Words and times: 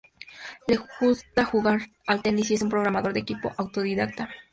Le 0.67 0.77
gusta 0.99 1.45
jugar 1.45 1.79
al 2.07 2.23
tenis 2.23 2.49
y 2.49 2.55
es 2.55 2.63
un 2.63 2.69
programador 2.71 3.13
de 3.13 3.19
equipo 3.19 3.53
autodidacta. 3.55 4.29